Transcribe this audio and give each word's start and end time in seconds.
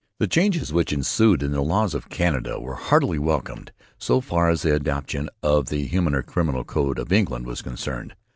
The 0.17 0.25
changes 0.25 0.73
which 0.73 0.91
ensued 0.91 1.43
in 1.43 1.51
the 1.51 1.61
laws 1.61 1.93
of 1.93 2.09
Canada 2.09 2.59
were 2.59 2.73
heartily 2.73 3.19
welcomed 3.19 3.71
so 3.99 4.19
far 4.19 4.49
as 4.49 4.63
the 4.63 4.73
adoption 4.73 5.29
of 5.43 5.69
the 5.69 5.85
humaner 5.89 6.23
criminal 6.25 6.63
code 6.63 6.97
of 6.97 7.13
England 7.13 7.45
was 7.45 7.61
concerned. 7.61 8.15